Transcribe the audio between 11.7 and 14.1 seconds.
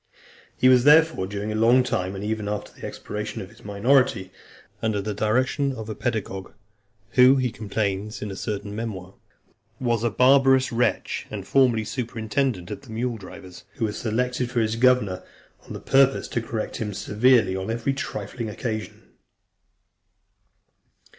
superintendent of the mule drivers, who was